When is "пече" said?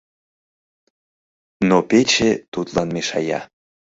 1.89-2.31